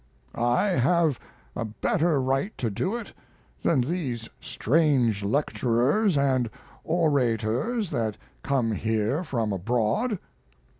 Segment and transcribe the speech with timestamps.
[0.33, 1.19] I have
[1.55, 3.13] a better right to do it
[3.61, 6.49] than these strange lecturers and
[6.83, 10.17] orators that come here from abroad.